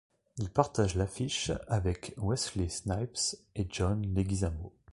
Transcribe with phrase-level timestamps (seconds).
[0.39, 4.73] Il partage l'affiche avec Wesley Snipes et John Leguizamo.